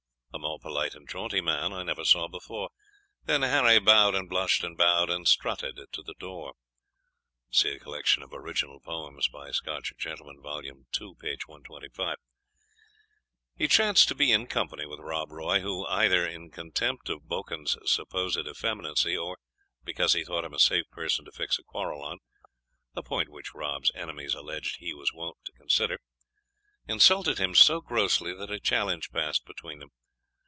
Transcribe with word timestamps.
A 0.33 0.39
more 0.39 0.59
polite 0.59 0.95
and 0.95 1.07
jaunty 1.09 1.41
man 1.41 1.73
I 1.73 1.83
never 1.83 2.05
saw 2.05 2.27
before:' 2.29 2.69
Then 3.25 3.41
Harry 3.41 3.79
bowed, 3.79 4.15
and 4.15 4.29
blushed, 4.29 4.63
and 4.63 4.77
bowed, 4.77 5.09
And 5.09 5.27
strutted 5.27 5.77
to 5.91 6.01
the 6.01 6.13
door." 6.19 6.53
See 7.51 7.73
a 7.75 7.79
Collection 7.79 8.23
of 8.23 8.31
original 8.33 8.79
Poems, 8.79 9.27
by 9.27 9.51
Scotch 9.51 9.91
Gentlemen, 9.97 10.41
vol. 10.41 10.63
ii. 10.63 10.71
p. 10.93 11.35
125. 11.45 12.15
He 13.57 13.67
chanced 13.67 14.07
to 14.07 14.15
be 14.15 14.31
in 14.31 14.47
company 14.47 14.85
with 14.85 14.99
Rob 15.01 15.31
Roy, 15.33 15.59
who, 15.59 15.85
either 15.87 16.25
in 16.25 16.49
contempt 16.49 17.09
of 17.09 17.23
Boquhan's 17.27 17.77
supposed 17.85 18.47
effeminacy, 18.47 19.17
or 19.17 19.37
because 19.83 20.13
he 20.13 20.23
thought 20.23 20.45
him 20.45 20.53
a 20.53 20.59
safe 20.59 20.89
person 20.91 21.25
to 21.25 21.31
fix 21.33 21.59
a 21.59 21.63
quarrel 21.63 22.01
on 22.01 22.19
(a 22.95 23.03
point 23.03 23.27
which 23.27 23.53
Rob's 23.53 23.91
enemies 23.93 24.33
alleged 24.33 24.77
he 24.79 24.93
was 24.93 25.11
wont 25.13 25.35
to 25.43 25.51
consider), 25.51 25.99
insulted 26.87 27.37
him 27.37 27.53
so 27.53 27.81
grossly 27.81 28.33
that 28.33 28.49
a 28.49 28.61
challenge 28.61 29.11
passed 29.11 29.45
between 29.45 29.79
them. 29.79 29.89